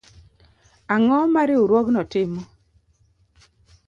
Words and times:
Ang'o 0.93 1.19
ma 1.33 1.41
Riwruogno 1.47 2.01
timo 2.11 2.41